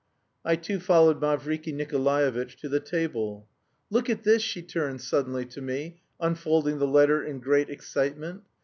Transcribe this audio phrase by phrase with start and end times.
[0.43, 3.47] I too followed Mavriky Nikolaevitch to the table.
[3.91, 8.41] "Look at this," she turned suddenly to me, unfolding the letter in great excitement.